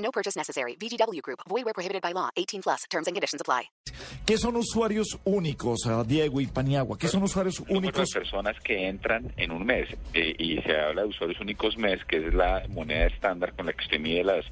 No 0.00 0.10
purchase 0.10 0.36
necessary. 0.36 0.76
VGW 0.76 1.20
Group. 1.22 1.40
Void 1.48 1.64
where 1.64 1.74
prohibited 1.74 2.02
by 2.02 2.12
law. 2.12 2.30
18 2.36 2.62
plus. 2.62 2.84
Terms 2.90 3.06
and 3.06 3.14
conditions 3.14 3.40
apply. 3.40 3.70
¿Qué 4.24 4.38
son 4.38 4.56
usuarios 4.56 5.18
únicos, 5.24 5.80
ah, 5.86 6.04
Diego 6.06 6.40
y 6.40 6.46
Paniagua? 6.46 6.96
¿Qué 6.96 7.08
son 7.08 7.22
usuarios 7.22 7.60
número 7.60 7.80
de 7.80 7.88
únicos? 7.88 8.10
personas 8.12 8.56
que 8.62 8.88
entran 8.88 9.32
en 9.36 9.50
un 9.50 9.64
mes 9.66 9.88
eh, 10.14 10.34
y 10.38 10.58
se 10.62 10.76
habla 10.76 11.02
de 11.02 11.08
usuarios 11.08 11.40
únicos 11.40 11.76
mes, 11.76 12.02
que 12.04 12.28
es 12.28 12.34
la 12.34 12.62
moneda 12.68 13.06
estándar 13.06 13.52
con 13.54 13.66
la 13.66 13.72
que 13.72 13.82
usted 13.84 13.98
mide 14.00 14.22
las, 14.24 14.44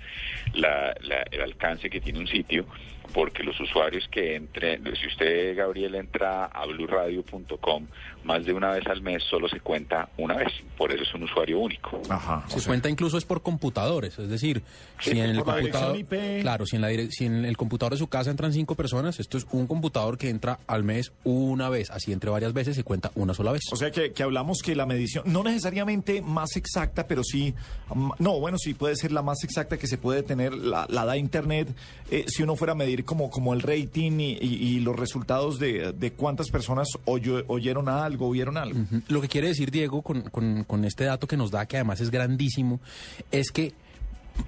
la- 0.55 0.95
la- 1.03 1.25
el 1.31 1.41
alcance 1.43 1.89
que 1.89 2.01
tiene 2.01 2.19
un 2.19 2.27
sitio, 2.27 2.67
porque 3.13 3.43
los 3.43 3.59
usuarios 3.61 4.07
que 4.11 4.37
entren, 4.37 4.85
si 4.97 5.07
usted, 5.07 5.57
Gabriel, 5.57 5.95
entra 5.95 6.47
a 6.47 6.67
blurradio.com 6.67 7.87
más 8.25 8.45
de 8.45 8.53
una 8.53 8.71
vez 8.71 8.87
al 8.87 9.01
mes, 9.01 9.23
solo 9.25 9.49
se 9.49 9.61
cuenta 9.61 10.11
una 10.19 10.35
vez, 10.37 10.53
por 10.77 10.93
eso 10.93 11.03
es 11.03 11.15
un 11.15 11.23
usuario 11.23 11.59
único. 11.59 12.03
Ajá. 12.11 12.45
Se 12.49 12.61
sea, 12.61 12.69
cuenta 12.69 12.91
incluso 12.91 13.17
es 13.17 13.25
por 13.25 13.43
computadores, 13.43 14.19
es 14.19 14.29
decir, 14.29 14.63
Sí, 15.01 15.13
si 15.13 15.21
en 15.21 15.31
el 15.31 15.43
computador, 15.43 15.97
claro, 16.41 16.67
si 16.67 16.77
en, 16.77 16.83
la 16.83 16.89
si 17.11 17.27
en 17.27 17.45
el 17.45 17.57
computador 17.57 17.93
de 17.93 17.99
su 17.99 18.09
casa 18.09 18.31
entran 18.31 18.53
cinco 18.53 18.75
personas, 18.75 19.21
esto 19.21 19.39
es 19.39 19.47
un 19.53 19.67
computador 19.67 20.19
que 20.19 20.29
entra 20.29 20.59
al 20.67 20.85
mes 20.85 21.13
una 21.25 21.69
vez, 21.69 21.91
así 21.91 22.13
entre 22.13 22.31
varias 22.31 22.53
veces 22.53 22.77
se 22.77 22.85
cuenta 22.85 23.13
una 23.15 23.35
sola 23.35 23.53
vez. 23.53 23.63
o 23.71 23.77
sea 23.77 23.91
que, 23.91 24.13
que 24.13 24.23
hablamos 24.23 24.59
que 24.63 24.75
la 24.75 24.87
medición, 24.87 25.25
no 25.27 25.43
necesariamente 25.43 26.21
más 26.21 26.57
exacta, 26.57 27.07
pero 27.07 27.23
sí, 27.25 27.55
mm, 27.95 28.11
no, 28.19 28.41
bueno, 28.41 28.59
sí 28.59 28.75
puede 28.75 28.97
ser 28.97 29.13
la 29.13 29.23
más 29.23 29.45
exacta 29.45 29.79
que 29.79 29.87
se 29.87 29.99
puede 29.99 30.23
tener, 30.23 30.53
la, 30.55 30.87
la 30.89 31.05
da 31.05 31.17
Internet, 31.17 31.69
eh, 32.11 32.25
si 32.27 32.43
uno 32.43 32.57
fuera 32.57 32.73
a 32.73 32.77
medir 32.77 32.98
como, 33.05 33.31
como 33.31 33.55
el 33.55 33.63
rating 33.63 34.21
y, 34.21 34.33
y- 34.41 34.77
y 34.77 34.81
los 34.81 34.97
resultados 34.97 35.59
de, 35.59 35.93
de 35.93 36.13
cuántas 36.13 36.49
personas 36.51 36.89
oyeron 37.05 37.89
algo, 37.89 38.31
vieron 38.31 38.57
algo. 38.57 38.81
Lo 39.09 39.21
que 39.21 39.29
quiere 39.29 39.49
decir 39.49 39.71
Diego 39.71 40.03
con, 40.03 40.23
con- 40.23 40.65
con 40.65 40.85
este 40.85 41.05
dato 41.05 41.27
que 41.27 41.37
nos 41.37 41.51
da, 41.51 41.67
que 41.67 41.77
además 41.77 42.01
es 42.01 42.11
grandísimo, 42.11 42.81
es 43.31 43.51
que 43.51 43.73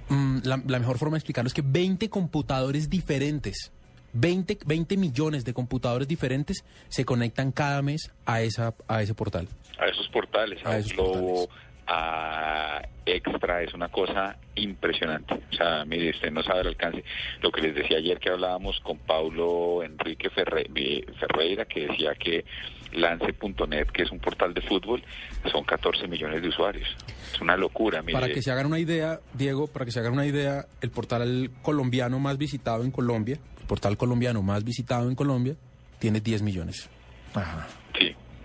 mm, 0.09 0.39
la, 0.43 0.61
la 0.67 0.79
mejor 0.79 0.97
forma 0.97 1.15
de 1.15 1.19
explicarlo 1.19 1.47
es 1.47 1.53
que 1.53 1.61
20 1.63 2.09
computadores 2.09 2.89
diferentes, 2.89 3.71
20, 4.13 4.59
20 4.65 4.97
millones 4.97 5.45
de 5.45 5.53
computadores 5.53 6.07
diferentes 6.07 6.63
se 6.89 7.05
conectan 7.05 7.51
cada 7.51 7.81
mes 7.81 8.11
a, 8.25 8.41
esa, 8.41 8.73
a 8.87 9.01
ese 9.01 9.13
portal. 9.13 9.47
a 9.79 9.85
esos 9.87 10.07
portales, 10.09 10.59
a, 10.65 10.71
A 10.71 10.77
esos 10.79 10.93
Globo, 10.93 11.13
portales. 11.47 11.49
A 11.95 12.81
Extra, 13.05 13.63
es 13.63 13.73
una 13.73 13.89
cosa 13.89 14.37
impresionante. 14.55 15.33
O 15.51 15.55
sea, 15.55 15.83
mire, 15.85 16.11
usted 16.11 16.31
no 16.31 16.43
sabe 16.43 16.61
el 16.61 16.67
alcance. 16.67 17.03
Lo 17.41 17.51
que 17.51 17.61
les 17.61 17.75
decía 17.75 17.97
ayer 17.97 18.19
que 18.19 18.29
hablábamos 18.29 18.79
con 18.81 18.97
Paulo 18.99 19.83
Enrique 19.83 20.29
Ferre- 20.29 20.69
eh, 20.75 21.05
Ferreira, 21.19 21.65
que 21.65 21.87
decía 21.87 22.13
que 22.15 22.45
lance.net, 22.93 23.87
que 23.87 24.03
es 24.03 24.11
un 24.11 24.19
portal 24.19 24.53
de 24.53 24.61
fútbol, 24.61 25.03
son 25.51 25.63
14 25.63 26.07
millones 26.07 26.41
de 26.41 26.49
usuarios. 26.49 26.87
Es 27.33 27.41
una 27.41 27.57
locura, 27.57 28.01
mire. 28.01 28.13
Para 28.13 28.29
que 28.31 28.41
se 28.41 28.51
hagan 28.51 28.67
una 28.67 28.79
idea, 28.79 29.19
Diego, 29.33 29.67
para 29.67 29.83
que 29.85 29.91
se 29.91 29.99
hagan 29.99 30.13
una 30.13 30.25
idea, 30.25 30.65
el 30.81 30.91
portal 30.91 31.49
colombiano 31.63 32.19
más 32.19 32.37
visitado 32.37 32.83
en 32.83 32.91
Colombia, 32.91 33.39
el 33.59 33.65
portal 33.65 33.97
colombiano 33.97 34.41
más 34.43 34.63
visitado 34.63 35.09
en 35.09 35.15
Colombia, 35.15 35.55
tiene 35.99 36.19
10 36.21 36.43
millones. 36.43 36.89
Ajá. 37.33 37.67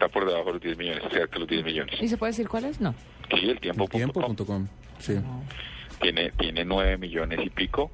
Está 0.07 0.21
por 0.21 0.25
debajo 0.29 0.47
de 0.47 0.53
los 0.53 0.63
10 0.63 0.79
millones, 0.79 1.03
cerca 1.11 1.35
de 1.35 1.41
los 1.41 1.49
10 1.49 1.65
millones. 1.65 2.01
¿Y 2.01 2.07
se 2.07 2.17
puede 2.17 2.31
decir 2.31 2.47
cuál 2.47 2.67
es? 2.67 2.81
No. 2.81 2.95
Sí, 3.29 3.51
el 3.51 3.59
tiempo. 3.59 3.89
Tiempo.com. 3.89 4.69
Sí. 5.01 5.19
tiene 6.01 6.31
tiene 6.31 6.65
nueve 6.65 6.97
millones 6.97 7.41
y 7.45 7.51
pico 7.51 7.91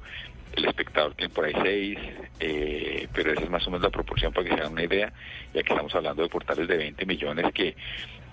el 0.55 0.65
espectador 0.65 1.15
tiene 1.15 1.33
por 1.33 1.43
ahí 1.43 1.53
seis 1.61 1.97
eh, 2.39 3.07
pero 3.13 3.33
esa 3.33 3.43
es 3.43 3.49
más 3.49 3.67
o 3.67 3.71
menos 3.71 3.81
la 3.81 3.89
proporción 3.89 4.31
para 4.31 4.47
que 4.47 4.55
se 4.55 4.61
hagan 4.61 4.71
una 4.71 4.83
idea 4.83 5.11
ya 5.53 5.63
que 5.63 5.73
estamos 5.73 5.93
hablando 5.95 6.23
de 6.23 6.29
portales 6.29 6.65
de 6.67 6.77
20 6.77 7.05
millones 7.05 7.51
que 7.53 7.75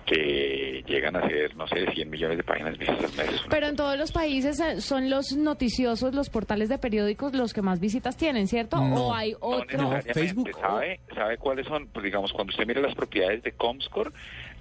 que 0.05 0.83
llegan 0.87 1.15
a 1.15 1.27
ser 1.27 1.55
no 1.55 1.67
sé 1.67 1.85
100 1.91 2.09
millones 2.09 2.37
de 2.37 2.43
páginas 2.43 2.77
vistas 2.77 2.97
al 2.97 3.29
mes 3.29 3.41
Pero 3.49 3.67
en 3.67 3.75
todos 3.75 3.97
los 3.97 4.11
países 4.11 4.59
eh, 4.59 4.81
son 4.81 5.09
los 5.09 5.33
noticiosos, 5.33 6.13
los 6.13 6.29
portales 6.29 6.69
de 6.69 6.77
periódicos 6.77 7.33
los 7.33 7.53
que 7.53 7.61
más 7.61 7.79
visitas 7.79 8.17
tienen, 8.17 8.47
¿cierto? 8.47 8.77
No. 8.77 9.07
¿O 9.07 9.13
hay 9.13 9.35
otro? 9.39 9.91
Facebook 10.13 10.51
¿Sabe, 10.59 10.99
¿Sabe 11.13 11.37
cuáles 11.37 11.67
son? 11.67 11.87
Pues 11.87 12.03
digamos, 12.03 12.31
cuando 12.33 12.51
usted 12.51 12.65
mira 12.65 12.81
las 12.81 12.95
propiedades 12.95 13.43
de 13.43 13.51
Comscore, 13.53 14.11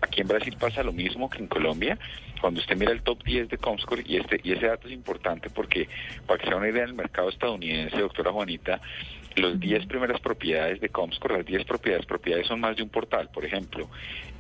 aquí 0.01 0.21
en 0.21 0.28
Brasil 0.28 0.56
pasa 0.59 0.83
lo 0.83 0.93
mismo 0.93 1.28
que 1.28 1.39
en 1.39 1.47
Colombia. 1.47 1.99
Cuando 2.41 2.61
usted 2.61 2.77
mira 2.77 2.93
el 2.93 3.03
top 3.03 3.22
10 3.22 3.51
de 3.51 3.59
Comscore, 3.59 4.03
y, 4.07 4.17
este, 4.17 4.41
y 4.43 4.53
ese 4.53 4.67
dato 4.67 4.89
es 4.89 4.95
importante 4.95 5.51
porque, 5.51 5.89
para 6.27 6.39
que 6.39 6.45
se 6.45 6.51
haga 6.51 6.59
una 6.59 6.71
idea, 6.71 6.84
en 6.84 6.91
el 6.91 6.95
mercado 6.95 7.28
estadounidense, 7.28 7.99
doctora 7.99 8.33
Juanita, 8.33 8.81
los 9.37 9.61
10 9.61 9.87
primeras 9.87 10.21
propiedades 10.21 10.81
de 10.81 10.89
Comscore, 10.89 11.39
las 11.39 11.47
10 11.47 11.65
propiedades, 11.65 12.07
propiedades 12.07 12.47
son 12.47 12.61
más 12.61 12.77
de 12.77 12.83
un 12.83 12.89
portal, 12.89 13.28
por 13.33 13.45
ejemplo. 13.45 13.89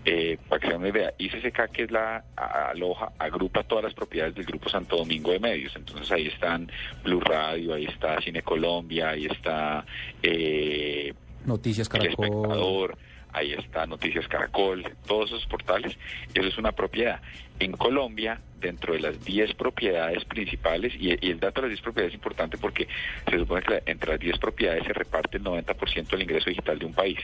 Eh, 0.04 0.38
para 0.48 0.60
que 0.60 0.66
se 0.66 0.72
haga 0.72 0.78
una 0.78 0.88
idea, 0.88 1.12
ICCK, 1.18 1.70
que 1.72 1.82
es 1.82 1.90
la 1.90 2.24
aloja, 2.34 3.12
agrupa 3.18 3.62
todas 3.64 3.84
las 3.84 3.92
propiedades 3.92 4.34
del 4.34 4.46
Grupo 4.46 4.70
Santo 4.70 4.96
Domingo 4.96 5.30
de 5.30 5.40
Medios. 5.40 5.76
Entonces 5.76 6.10
ahí 6.10 6.28
están 6.28 6.70
Blue 7.04 7.20
Radio, 7.20 7.74
ahí 7.74 7.84
está 7.84 8.20
Cine 8.20 8.42
Colombia, 8.42 9.10
ahí 9.10 9.26
está 9.26 9.84
eh, 10.22 11.12
Noticias 11.44 11.88
El 11.88 11.92
Caracol. 11.92 12.24
Espectador, 12.24 12.98
ahí 13.32 13.52
está 13.52 13.86
Noticias 13.86 14.26
Caracol, 14.28 14.84
todos 15.06 15.30
esos 15.30 15.46
portales, 15.46 15.96
eso 16.34 16.48
es 16.48 16.58
una 16.58 16.72
propiedad. 16.72 17.20
En 17.58 17.72
Colombia, 17.72 18.40
dentro 18.58 18.94
de 18.94 19.00
las 19.00 19.24
10 19.24 19.54
propiedades 19.54 20.24
principales, 20.24 20.94
y, 20.98 21.10
y 21.24 21.30
el 21.30 21.40
dato 21.40 21.60
de 21.60 21.68
las 21.68 21.76
10 21.76 21.82
propiedades 21.82 22.12
es 22.12 22.14
importante 22.14 22.58
porque 22.58 22.88
se 23.28 23.38
supone 23.38 23.62
que 23.62 23.82
entre 23.86 24.12
las 24.12 24.20
10 24.20 24.38
propiedades 24.38 24.84
se 24.84 24.92
reparte 24.92 25.36
el 25.38 25.44
90% 25.44 26.08
del 26.08 26.22
ingreso 26.22 26.48
digital 26.50 26.78
de 26.78 26.86
un 26.86 26.94
país. 26.94 27.18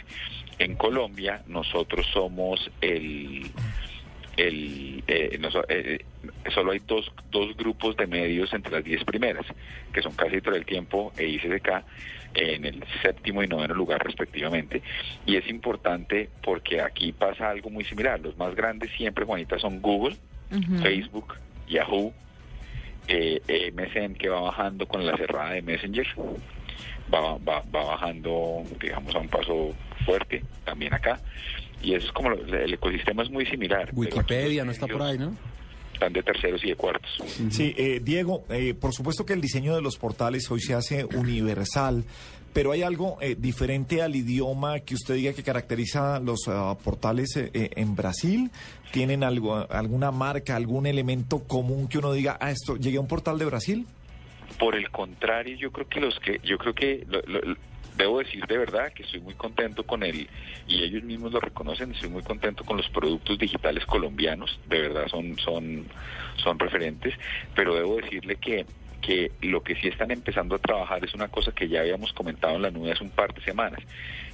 En 0.58 0.74
Colombia, 0.76 1.42
nosotros 1.46 2.06
somos 2.12 2.70
el 2.80 3.50
el, 4.36 5.02
eh, 5.06 5.38
no 5.40 5.48
eh, 5.68 5.98
eh, 5.98 6.50
solo 6.54 6.72
hay 6.72 6.80
dos, 6.86 7.12
dos 7.30 7.56
grupos 7.56 7.96
de 7.96 8.06
medios 8.06 8.52
entre 8.52 8.72
las 8.72 8.84
diez 8.84 9.04
primeras, 9.04 9.46
que 9.92 10.02
son 10.02 10.12
Casi 10.14 10.40
todo 10.40 10.54
el 10.54 10.64
Tiempo 10.64 11.12
e 11.16 11.26
ICDK, 11.26 11.84
en 12.34 12.64
el 12.66 12.84
séptimo 13.02 13.42
y 13.42 13.48
noveno 13.48 13.74
lugar 13.74 14.04
respectivamente. 14.04 14.82
Y 15.24 15.36
es 15.36 15.48
importante 15.48 16.28
porque 16.42 16.80
aquí 16.80 17.12
pasa 17.12 17.48
algo 17.48 17.70
muy 17.70 17.84
similar. 17.84 18.20
Los 18.20 18.36
más 18.36 18.54
grandes 18.54 18.90
siempre, 18.92 19.24
Juanita, 19.24 19.58
son 19.58 19.80
Google. 19.80 20.16
Facebook, 20.82 21.34
Yahoo, 21.68 22.12
eh, 23.08 23.40
eh, 23.46 23.72
MSN 23.72 24.14
que 24.14 24.28
va 24.28 24.40
bajando 24.40 24.86
con 24.86 25.06
la 25.06 25.16
cerrada 25.16 25.52
de 25.52 25.62
Messenger, 25.62 26.06
va, 27.12 27.38
va, 27.38 27.62
va 27.74 27.84
bajando, 27.84 28.62
digamos, 28.80 29.14
a 29.14 29.18
un 29.18 29.28
paso 29.28 29.74
fuerte 30.04 30.42
también 30.64 30.94
acá. 30.94 31.20
Y 31.82 31.94
eso 31.94 32.06
es 32.06 32.12
como, 32.12 32.30
lo- 32.30 32.44
el 32.56 32.72
ecosistema 32.74 33.22
es 33.22 33.30
muy 33.30 33.46
similar. 33.46 33.90
Wikipedia 33.92 34.64
no 34.64 34.72
está 34.72 34.86
por 34.86 35.02
ahí, 35.02 35.18
¿no? 35.18 35.34
Están 35.92 36.12
de 36.12 36.22
terceros 36.22 36.62
y 36.64 36.68
de 36.68 36.76
cuartos. 36.76 37.10
Sí, 37.50 37.74
eh, 37.76 38.00
Diego, 38.04 38.44
eh, 38.50 38.74
por 38.74 38.92
supuesto 38.92 39.24
que 39.24 39.32
el 39.32 39.40
diseño 39.40 39.74
de 39.74 39.80
los 39.82 39.96
portales 39.96 40.50
hoy 40.50 40.60
se 40.60 40.74
hace 40.74 41.04
universal, 41.04 42.04
pero 42.52 42.72
hay 42.72 42.82
algo 42.82 43.18
eh, 43.20 43.34
diferente 43.38 44.02
al 44.02 44.14
idioma 44.16 44.80
que 44.80 44.94
usted 44.94 45.14
diga 45.14 45.32
que 45.32 45.42
caracteriza 45.42 46.18
los 46.20 46.40
ah, 46.48 46.76
portales 46.82 47.36
eh, 47.36 47.50
eh, 47.54 47.70
en 47.76 47.94
Brasil. 47.96 48.50
¿Tienen 48.92 49.24
algo, 49.24 49.66
alguna 49.70 50.10
marca, 50.10 50.56
algún 50.56 50.86
elemento 50.86 51.44
común 51.44 51.88
que 51.88 51.98
uno 51.98 52.12
diga, 52.12 52.36
ah, 52.40 52.50
esto, 52.50 52.76
llegué 52.76 52.96
a 52.98 53.00
un 53.00 53.08
portal 53.08 53.38
de 53.38 53.44
Brasil? 53.46 53.86
Por 54.58 54.74
el 54.74 54.90
contrario, 54.90 55.56
yo 55.56 55.70
creo 55.70 55.88
que 55.88 56.00
los 56.00 56.18
que, 56.20 56.40
yo 56.42 56.58
creo 56.58 56.74
que 56.74 57.06
debo 57.96 58.18
decir 58.18 58.44
de 58.46 58.58
verdad 58.58 58.92
que 58.92 59.02
estoy 59.02 59.20
muy 59.20 59.34
contento 59.34 59.84
con 59.84 60.02
el 60.02 60.28
y 60.66 60.82
ellos 60.82 61.02
mismos 61.02 61.32
lo 61.32 61.40
reconocen, 61.40 61.92
estoy 61.92 62.08
muy 62.08 62.22
contento 62.22 62.64
con 62.64 62.76
los 62.76 62.88
productos 62.88 63.38
digitales 63.38 63.86
colombianos, 63.86 64.58
de 64.68 64.80
verdad 64.80 65.08
son 65.08 65.38
son 65.38 65.86
son 66.36 66.58
referentes, 66.58 67.14
pero 67.54 67.74
debo 67.74 67.96
decirle 67.96 68.36
que 68.36 68.66
que 69.00 69.30
lo 69.42 69.62
que 69.62 69.76
sí 69.76 69.88
están 69.88 70.10
empezando 70.10 70.56
a 70.56 70.58
trabajar 70.58 71.04
es 71.04 71.14
una 71.14 71.28
cosa 71.28 71.52
que 71.52 71.68
ya 71.68 71.80
habíamos 71.80 72.12
comentado 72.12 72.56
en 72.56 72.62
la 72.62 72.70
nube 72.70 72.92
hace 72.92 73.04
un 73.04 73.10
par 73.10 73.32
de 73.32 73.40
semanas. 73.42 73.80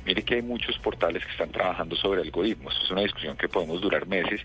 Mire 0.04 0.22
que 0.24 0.34
hay 0.34 0.42
muchos 0.42 0.76
portales 0.78 1.24
que 1.24 1.30
están 1.30 1.50
trabajando 1.50 1.94
sobre 1.94 2.22
algoritmos. 2.22 2.74
Es 2.82 2.90
una 2.90 3.02
discusión 3.02 3.36
que 3.36 3.48
podemos 3.48 3.80
durar 3.80 4.06
meses, 4.06 4.40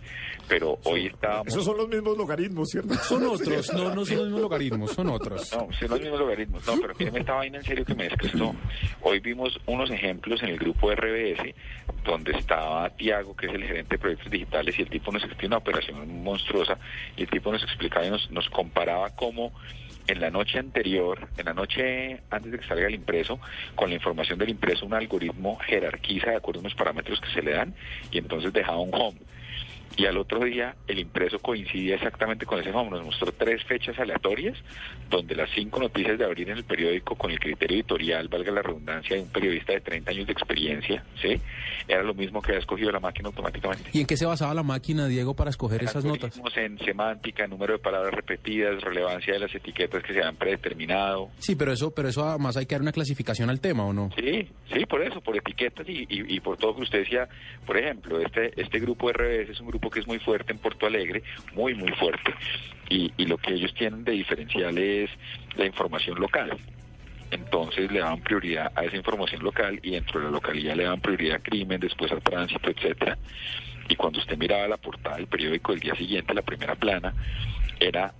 pero 0.47 0.77
hoy 0.83 1.07
estábamos... 1.07 1.47
Esos 1.47 1.65
son 1.65 1.77
los 1.77 1.89
mismos 1.89 2.15
logaritmos, 2.15 2.69
¿cierto? 2.69 2.93
Son 2.95 3.23
otros, 3.27 3.73
no, 3.73 3.95
no 3.95 4.05
son 4.05 4.17
los 4.17 4.25
mismos 4.25 4.41
logaritmos, 4.41 4.91
son 4.91 5.09
otros. 5.09 5.51
No, 5.53 5.67
son 5.71 5.89
los 5.89 5.99
mismos 5.99 6.19
logaritmos. 6.19 6.67
No, 6.67 6.79
pero 6.79 6.93
míreme 6.97 7.19
esta 7.19 7.33
vaina 7.33 7.57
en 7.57 7.63
serio 7.63 7.85
que 7.85 7.95
me 7.95 8.03
descristó. 8.03 8.55
Hoy 9.01 9.19
vimos 9.19 9.59
unos 9.65 9.89
ejemplos 9.89 10.43
en 10.43 10.49
el 10.49 10.59
grupo 10.59 10.93
RBS, 10.93 11.55
donde 12.05 12.33
estaba 12.33 12.89
Tiago, 12.91 13.35
que 13.35 13.47
es 13.47 13.53
el 13.53 13.63
gerente 13.63 13.95
de 13.95 13.99
proyectos 13.99 14.31
digitales, 14.31 14.77
y 14.77 14.83
el 14.83 14.89
tipo 14.89 15.11
nos 15.11 15.23
explicó 15.23 15.47
una 15.47 15.57
operación 15.57 16.23
monstruosa, 16.23 16.77
y 17.15 17.23
el 17.23 17.29
tipo 17.29 17.51
nos 17.51 17.63
explicaba 17.63 18.05
y 18.05 18.11
nos, 18.11 18.29
nos 18.29 18.47
comparaba 18.49 19.09
cómo 19.15 19.53
en 20.07 20.21
la 20.21 20.31
noche 20.31 20.57
anterior, 20.57 21.27
en 21.37 21.45
la 21.45 21.53
noche 21.53 22.21
antes 22.29 22.51
de 22.51 22.59
que 22.59 22.67
salga 22.67 22.87
el 22.87 22.95
impreso, 22.95 23.39
con 23.75 23.89
la 23.89 23.95
información 23.95 24.39
del 24.39 24.49
impreso, 24.49 24.85
un 24.85 24.93
algoritmo 24.93 25.46
jerarquiza 25.55 26.31
de 26.31 26.37
acuerdo 26.37 26.59
a 26.59 26.61
unos 26.61 26.75
parámetros 26.75 27.21
que 27.21 27.29
se 27.29 27.41
le 27.41 27.51
dan 27.51 27.73
y 28.11 28.17
entonces 28.17 28.51
dejaba 28.51 28.79
un 28.79 28.93
home. 28.93 29.19
Y 29.97 30.05
al 30.05 30.17
otro 30.17 30.43
día 30.43 30.75
el 30.87 30.99
impreso 30.99 31.39
coincidía 31.39 31.95
exactamente 31.95 32.45
con 32.45 32.59
ese 32.59 32.71
home. 32.71 32.91
Nos 32.91 33.03
mostró 33.03 33.31
tres 33.31 33.63
fechas 33.63 33.97
aleatorias, 33.97 34.55
donde 35.09 35.35
las 35.35 35.49
cinco 35.49 35.79
noticias 35.79 36.19
de 36.19 36.25
abrir 36.25 36.49
en 36.49 36.57
el 36.57 36.63
periódico 36.63 37.15
con 37.15 37.31
el 37.31 37.39
criterio 37.39 37.77
editorial, 37.77 38.27
valga 38.27 38.51
la 38.51 38.61
redundancia, 38.61 39.15
de 39.15 39.23
un 39.23 39.29
periodista 39.29 39.73
de 39.73 39.81
30 39.81 40.11
años 40.11 40.27
de 40.27 40.33
experiencia, 40.33 41.03
¿sí? 41.19 41.41
Era 41.87 42.03
lo 42.03 42.13
mismo 42.13 42.41
que 42.41 42.51
había 42.51 42.59
escogido 42.59 42.91
la 42.91 42.99
máquina 42.99 43.27
automáticamente. 43.27 43.89
¿Y 43.93 44.01
en 44.01 44.05
qué 44.05 44.17
se 44.17 44.25
basaba 44.25 44.53
la 44.53 44.63
máquina, 44.63 45.07
Diego, 45.07 45.35
para 45.35 45.49
escoger 45.49 45.83
esas 45.83 46.03
notas? 46.03 46.39
En 46.55 46.77
semántica, 46.79 47.47
número 47.47 47.73
de 47.73 47.79
palabras 47.79 48.13
repetidas, 48.13 48.81
relevancia 48.81 49.33
de 49.33 49.39
las 49.39 49.53
etiquetas 49.53 50.03
que 50.03 50.13
se 50.13 50.21
han 50.21 50.35
predeterminado. 50.35 51.29
Sí, 51.39 51.55
pero 51.55 51.71
eso, 51.71 51.91
pero 51.91 52.09
eso 52.09 52.27
además 52.27 52.57
hay 52.57 52.65
que 52.65 52.75
dar 52.75 52.81
una 52.81 52.91
clasificación 52.91 53.49
al 53.49 53.59
tema, 53.59 53.85
¿o 53.85 53.93
no? 53.93 54.09
Sí, 54.17 54.47
sí, 54.73 54.85
por 54.85 55.01
eso, 55.01 55.21
por 55.21 55.35
etiquetas 55.37 55.87
y, 55.87 56.05
y, 56.09 56.35
y 56.35 56.39
por 56.39 56.57
todo 56.57 56.75
que 56.75 56.81
usted 56.81 56.99
decía. 56.99 57.27
Por 57.65 57.77
ejemplo, 57.77 58.19
este, 58.19 58.59
este 58.59 58.79
grupo 58.79 59.11
RBS 59.11 59.49
es 59.51 59.59
un 59.59 59.67
grupo 59.67 59.89
que 59.89 59.99
es 59.99 60.07
muy 60.07 60.19
fuerte 60.19 60.51
en 60.51 60.59
Porto 60.59 60.85
Alegre, 60.85 61.23
muy, 61.53 61.73
muy 61.73 61.91
fuerte. 61.93 62.33
Y, 62.89 63.11
y 63.17 63.25
lo 63.25 63.37
que 63.37 63.53
ellos 63.53 63.73
tienen 63.73 64.03
de 64.03 64.13
diferencial 64.13 64.77
es 64.77 65.09
la 65.55 65.65
información 65.65 66.19
local. 66.19 66.57
Entonces 67.31 67.91
le 67.91 67.99
daban 67.99 68.21
prioridad 68.21 68.71
a 68.75 68.85
esa 68.85 68.95
información 68.95 69.43
local 69.43 69.79
y 69.83 69.91
dentro 69.91 70.19
de 70.19 70.25
la 70.27 70.31
localidad 70.31 70.75
le 70.75 70.83
daban 70.83 71.01
prioridad 71.01 71.37
a 71.37 71.39
crimen, 71.39 71.79
después 71.79 72.11
al 72.11 72.21
tránsito, 72.21 72.69
etcétera. 72.69 73.17
Y 73.89 73.95
cuando 73.95 74.19
usted 74.19 74.37
miraba 74.37 74.67
la 74.67 74.77
portada 74.77 75.17
del 75.17 75.27
periódico 75.27 75.71
del 75.71 75.81
día 75.81 75.95
siguiente, 75.95 76.33
la 76.33 76.41
primera 76.41 76.75
plana, 76.75 77.13
era 77.79 78.13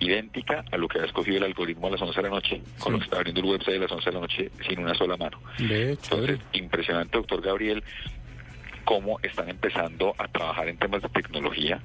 idéntica 0.00 0.64
a 0.70 0.76
lo 0.76 0.88
que 0.88 0.98
había 0.98 1.06
escogido 1.08 1.38
el 1.38 1.44
algoritmo 1.44 1.86
a 1.86 1.90
las 1.90 2.02
11 2.02 2.16
de 2.16 2.22
la 2.22 2.28
noche, 2.28 2.62
con 2.78 2.92
lo 2.92 2.98
que 2.98 3.04
estaba 3.04 3.20
abriendo 3.20 3.40
el 3.40 3.46
website 3.46 3.76
a 3.76 3.82
las 3.82 3.92
11 3.92 4.04
de 4.04 4.14
la 4.14 4.20
noche 4.20 4.50
sin 4.68 4.78
una 4.80 4.94
sola 4.94 5.16
mano. 5.16 5.38
Ve, 5.58 5.92
Entonces, 5.92 6.40
impresionante, 6.52 7.16
doctor 7.16 7.40
Gabriel, 7.40 7.82
cómo 8.84 9.18
están 9.22 9.48
empezando 9.48 10.14
a 10.18 10.28
trabajar 10.28 10.68
en 10.68 10.76
temas 10.78 11.02
de 11.02 11.08
tecnología 11.08 11.80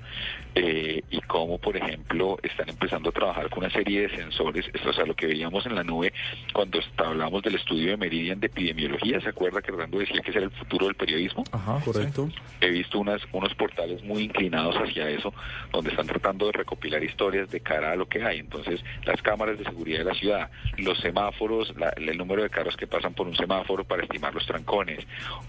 eh, 0.56 1.04
y 1.10 1.22
cómo, 1.22 1.58
por 1.58 1.78
ejemplo, 1.78 2.38
están 2.44 2.70
empezando 2.70 3.10
a 3.10 3.12
trabajar 3.14 3.50
con 3.50 3.64
una 3.64 3.70
serie 3.74 4.02
de 4.08 4.16
sensores, 4.16 4.66
esto, 4.74 4.90
o 4.90 4.94
sea, 4.94 5.06
lo 5.06 5.16
que 5.16 5.28
veíamos 5.28 5.66
en 5.66 5.76
la 5.76 5.84
nube 5.84 6.12
cuando 6.54 6.80
hablábamos 6.98 7.44
del 7.44 7.56
estudio 7.56 7.92
de 7.92 7.98
Meridian 7.98 8.40
de 8.40 8.48
epidemiología, 8.48 9.22
¿se 9.22 9.30
acuerda 9.30 9.62
que 9.62 9.72
Hernando 9.72 10.00
decía 10.00 10.22
que 10.22 10.32
ese 10.32 10.40
era 10.40 10.46
el 10.48 10.52
futuro 10.54 10.88
del 10.88 10.96
periodismo? 10.96 11.44
Ajá, 11.52 11.80
Correcto. 11.84 12.30
He 12.62 12.70
visto 12.70 13.00
unas, 13.00 13.22
unos 13.32 13.54
portales 13.56 14.04
muy 14.04 14.24
inclinados 14.24 14.76
hacia 14.76 15.10
eso, 15.10 15.34
donde 15.72 15.92
están 15.92 16.08
tratando 16.08 16.48
de 16.48 16.52
recopilar 16.54 17.04
historias 17.04 17.50
de 17.50 17.62
cara 17.62 17.92
a 17.94 17.96
lo 17.96 18.08
que 18.08 18.24
hay. 18.24 18.40
Entonces, 18.40 18.84
las 19.06 19.22
cámaras 19.22 19.58
de 19.58 19.64
seguridad 19.64 20.00
de 20.00 20.06
la 20.06 20.14
ciudad, 20.16 20.50
los 20.78 20.98
semáforos, 21.00 21.74
la- 21.78 21.94
el 21.96 22.18
número 22.18 22.44
de 22.44 22.50
carros 22.50 22.76
que 22.76 22.88
pasan 22.88 23.14
por 23.14 23.28
un 23.28 23.36
semáforo 23.36 23.84
para 23.86 24.04
estimar 24.04 24.34
los 24.34 24.46
trancones, 24.46 25.00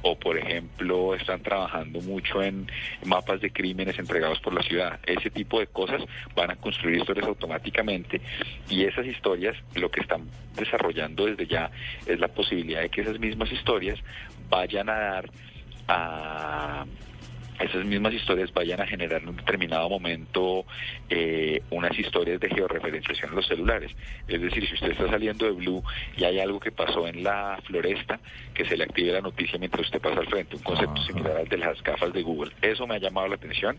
o 0.02 0.16
por 0.18 0.36
ejemplo, 0.38 1.14
están 1.14 1.39
trabajando 1.42 2.00
mucho 2.00 2.42
en 2.42 2.70
mapas 3.04 3.40
de 3.40 3.50
crímenes 3.50 3.98
entregados 3.98 4.40
por 4.40 4.54
la 4.54 4.62
ciudad. 4.62 4.98
Ese 5.06 5.30
tipo 5.30 5.60
de 5.60 5.66
cosas 5.66 6.02
van 6.34 6.50
a 6.50 6.56
construir 6.56 6.98
historias 6.98 7.26
automáticamente 7.26 8.20
y 8.68 8.84
esas 8.84 9.06
historias 9.06 9.56
lo 9.74 9.90
que 9.90 10.00
están 10.00 10.28
desarrollando 10.56 11.26
desde 11.26 11.46
ya 11.46 11.70
es 12.06 12.18
la 12.20 12.28
posibilidad 12.28 12.82
de 12.82 12.88
que 12.88 13.02
esas 13.02 13.18
mismas 13.18 13.50
historias 13.52 13.98
vayan 14.48 14.88
a 14.88 14.98
dar 14.98 15.30
a 15.88 16.86
esas 17.64 17.84
mismas 17.84 18.12
historias 18.14 18.52
vayan 18.52 18.80
a 18.80 18.86
generar 18.86 19.22
en 19.22 19.28
un 19.30 19.36
determinado 19.36 19.88
momento 19.88 20.64
eh, 21.08 21.62
unas 21.70 21.98
historias 21.98 22.40
de 22.40 22.48
georreferenciación 22.48 23.30
en 23.30 23.36
los 23.36 23.46
celulares. 23.46 23.90
Es 24.28 24.40
decir, 24.40 24.66
si 24.66 24.74
usted 24.74 24.92
está 24.92 25.08
saliendo 25.08 25.46
de 25.46 25.52
Blue 25.52 25.82
y 26.16 26.24
hay 26.24 26.38
algo 26.40 26.58
que 26.60 26.72
pasó 26.72 27.06
en 27.06 27.22
la 27.22 27.58
floresta, 27.66 28.20
que 28.54 28.64
se 28.64 28.76
le 28.76 28.84
active 28.84 29.12
la 29.12 29.20
noticia 29.20 29.58
mientras 29.58 29.86
usted 29.86 30.00
pasa 30.00 30.20
al 30.20 30.26
frente, 30.28 30.56
un 30.56 30.62
concepto 30.62 30.92
Ajá. 31.00 31.06
similar 31.06 31.36
al 31.36 31.48
de 31.48 31.56
las 31.58 31.82
gafas 31.82 32.12
de 32.12 32.22
Google. 32.22 32.52
Eso 32.62 32.86
me 32.86 32.96
ha 32.96 32.98
llamado 32.98 33.28
la 33.28 33.34
atención 33.36 33.78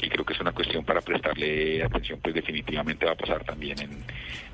y 0.00 0.08
creo 0.08 0.24
que 0.24 0.34
es 0.34 0.40
una 0.40 0.52
cuestión 0.52 0.84
para 0.84 1.00
prestarle 1.00 1.82
atención, 1.82 2.18
pues 2.22 2.34
definitivamente 2.34 3.06
va 3.06 3.12
a 3.12 3.16
pasar 3.16 3.44
también 3.44 3.78
en, 3.80 3.90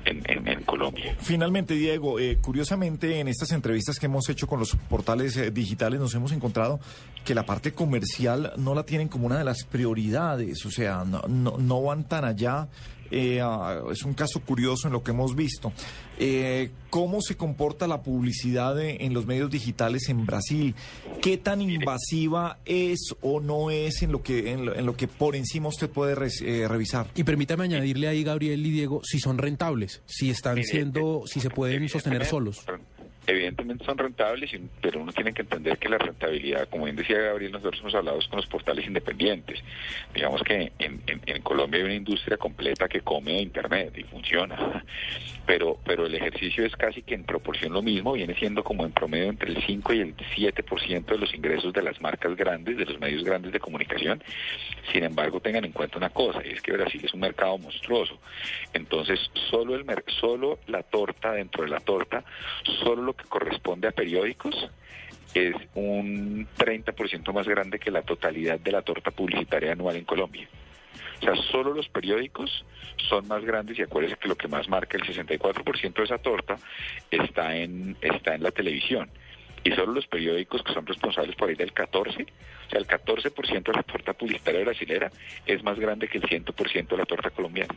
en, 0.05 0.21
en- 0.27 0.47
en 0.47 0.63
Colombia. 0.63 1.15
Finalmente, 1.19 1.73
Diego, 1.75 2.19
eh, 2.19 2.37
curiosamente 2.41 3.19
en 3.19 3.27
estas 3.27 3.51
entrevistas 3.51 3.99
que 3.99 4.05
hemos 4.05 4.27
hecho 4.29 4.47
con 4.47 4.59
los 4.59 4.75
portales 4.89 5.35
eh, 5.37 5.51
digitales 5.51 5.99
nos 5.99 6.13
hemos 6.15 6.31
encontrado 6.31 6.79
que 7.25 7.35
la 7.35 7.43
parte 7.43 7.73
comercial 7.73 8.53
no 8.61 8.73
la 8.75 8.83
tienen 8.83 9.07
como 9.09 9.25
una 9.25 9.37
de 9.37 9.43
las 9.43 9.63
prioridades, 9.65 10.65
o 10.65 10.71
sea, 10.71 11.03
no, 11.05 11.21
no, 11.27 11.57
no 11.57 11.81
van 11.83 12.03
tan 12.07 12.23
allá. 12.25 12.67
Eh, 13.13 13.41
ah, 13.43 13.81
es 13.91 14.03
un 14.03 14.13
caso 14.13 14.39
curioso 14.39 14.87
en 14.87 14.93
lo 14.93 15.03
que 15.03 15.11
hemos 15.11 15.35
visto. 15.35 15.73
Eh, 16.17 16.71
¿Cómo 16.89 17.19
se 17.21 17.35
comporta 17.35 17.85
la 17.85 18.01
publicidad 18.03 18.73
de- 18.73 18.99
en 19.01 19.13
los 19.13 19.25
medios 19.25 19.51
digitales 19.51 20.07
en 20.07 20.25
Brasil? 20.25 20.75
¿Qué 21.21 21.35
tan 21.37 21.61
invasiva 21.61 22.59
es 22.63 23.13
o 23.21 23.41
no 23.41 23.69
es 23.69 24.01
en 24.01 24.13
lo 24.13 24.23
que, 24.23 24.51
en 24.53 24.65
lo, 24.65 24.73
en 24.75 24.85
lo 24.85 24.95
que 24.95 25.09
por 25.09 25.35
encima 25.35 25.67
usted 25.67 25.89
puede 25.89 26.15
res- 26.15 26.41
eh, 26.41 26.69
revisar? 26.69 27.07
Y 27.13 27.25
permítame 27.25 27.65
añadirle 27.65 28.07
ahí, 28.07 28.23
Gabriel 28.23 28.65
y 28.65 28.71
Diego, 28.71 29.01
si 29.03 29.19
son 29.19 29.37
rentables, 29.37 30.01
si 30.05 30.29
están 30.29 30.63
siendo, 30.63 31.23
si 31.25 31.41
se 31.41 31.49
pueden 31.49 31.89
sostener 31.89 32.25
solos. 32.25 32.59
Evidentemente 33.27 33.85
son 33.85 33.97
rentables, 33.99 34.51
pero 34.81 34.99
uno 34.99 35.11
tiene 35.13 35.31
que 35.33 35.43
entender 35.43 35.77
que 35.77 35.89
la 35.89 35.99
rentabilidad, 35.99 36.67
como 36.69 36.85
bien 36.85 36.95
decía 36.95 37.19
Gabriel, 37.19 37.51
nosotros 37.51 37.79
hemos 37.81 37.93
hablado 37.93 38.19
con 38.29 38.37
los 38.37 38.47
portales 38.47 38.85
independientes. 38.87 39.59
Digamos 40.13 40.41
que 40.43 40.71
en, 40.79 41.01
en- 41.07 41.41
Colombia 41.43 41.79
hay 41.79 41.85
una 41.85 41.95
industria 41.95 42.37
completa 42.37 42.87
que 42.87 43.01
come 43.01 43.41
Internet 43.41 43.93
y 43.97 44.03
funciona, 44.03 44.83
pero, 45.45 45.77
pero 45.85 46.05
el 46.05 46.15
ejercicio 46.15 46.65
es 46.65 46.75
casi 46.75 47.01
que 47.01 47.13
en 47.15 47.23
proporción 47.23 47.73
lo 47.73 47.81
mismo, 47.81 48.13
viene 48.13 48.35
siendo 48.35 48.63
como 48.63 48.85
en 48.85 48.91
promedio 48.91 49.29
entre 49.29 49.51
el 49.51 49.61
5 49.65 49.93
y 49.93 49.99
el 49.99 50.15
7% 50.15 51.05
de 51.05 51.17
los 51.17 51.33
ingresos 51.33 51.73
de 51.73 51.81
las 51.81 51.99
marcas 52.01 52.35
grandes, 52.35 52.77
de 52.77 52.85
los 52.85 52.99
medios 52.99 53.23
grandes 53.23 53.51
de 53.51 53.59
comunicación. 53.59 54.23
Sin 54.93 55.03
embargo, 55.03 55.39
tengan 55.41 55.65
en 55.65 55.71
cuenta 55.73 55.97
una 55.97 56.09
cosa, 56.09 56.41
y 56.45 56.51
es 56.51 56.61
que 56.61 56.71
Brasil 56.71 57.01
es 57.03 57.13
un 57.13 57.19
mercado 57.19 57.57
monstruoso. 57.57 58.17
Entonces, 58.73 59.19
solo, 59.49 59.75
el 59.75 59.85
solo 60.19 60.59
la 60.67 60.83
torta 60.83 61.33
dentro 61.33 61.63
de 61.63 61.69
la 61.69 61.79
torta, 61.79 62.23
solo 62.83 63.10
que 63.13 63.25
corresponde 63.25 63.87
a 63.87 63.91
periódicos, 63.91 64.69
es 65.33 65.55
un 65.75 66.47
30% 66.57 67.33
más 67.33 67.47
grande 67.47 67.79
que 67.79 67.91
la 67.91 68.01
totalidad 68.01 68.59
de 68.59 68.71
la 68.71 68.81
torta 68.81 69.11
publicitaria 69.11 69.71
anual 69.71 69.95
en 69.95 70.05
Colombia. 70.05 70.47
O 71.21 71.23
sea, 71.23 71.35
solo 71.51 71.73
los 71.73 71.87
periódicos 71.87 72.65
son 73.09 73.27
más 73.27 73.43
grandes 73.45 73.77
y 73.77 73.83
acuérdense 73.83 74.17
que 74.17 74.27
lo 74.27 74.35
que 74.35 74.47
más 74.47 74.67
marca 74.67 74.97
el 74.97 75.03
64% 75.03 75.93
de 75.93 76.03
esa 76.03 76.17
torta 76.17 76.57
está 77.11 77.55
en, 77.55 77.95
está 78.01 78.33
en 78.35 78.43
la 78.43 78.51
televisión. 78.51 79.09
Y 79.63 79.71
solo 79.71 79.93
los 79.93 80.07
periódicos 80.07 80.63
que 80.63 80.73
son 80.73 80.87
responsables 80.87 81.35
por 81.35 81.49
ahí 81.49 81.55
del 81.55 81.71
14, 81.71 82.23
o 82.23 82.69
sea, 82.69 82.79
el 82.79 82.87
14% 82.87 83.63
de 83.63 83.73
la 83.73 83.83
torta 83.83 84.13
publicitaria 84.13 84.61
brasilera 84.61 85.11
es 85.45 85.63
más 85.63 85.79
grande 85.79 86.07
que 86.07 86.17
el 86.17 86.23
100% 86.23 86.87
de 86.87 86.97
la 86.97 87.05
torta 87.05 87.29
colombiana. 87.29 87.75